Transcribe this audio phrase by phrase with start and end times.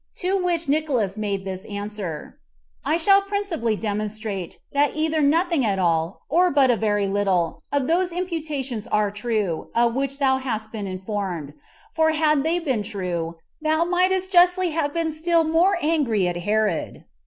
[0.17, 2.39] To which Nicolaus made this answer:
[2.83, 7.85] "I shall principally demonstrate, that either nothing at all, or but a very little, of
[7.85, 11.53] those imputations are true, of which thou hast been informed;
[11.93, 17.05] for had they been true, thou mightest justly have been still more angry at Herod."